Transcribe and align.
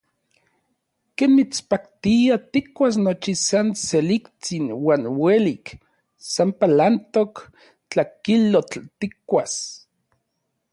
Ken 1.17 1.31
mitspaktia 1.39 2.37
tikkuas 2.53 2.95
nochi 3.05 3.33
san 3.47 3.67
seliktsin 3.85 4.65
uan 4.85 5.03
uelik, 5.21 5.65
san 6.31 6.49
palantok 6.59 7.33
tlakilotl 7.89 8.81
tikkuas. 8.99 9.53